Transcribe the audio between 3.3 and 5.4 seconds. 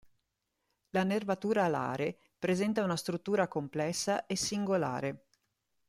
complessa e singolare.